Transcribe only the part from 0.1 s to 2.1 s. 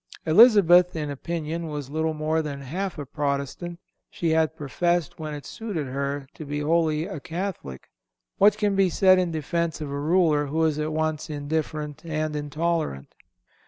Elizabeth, in opinion, was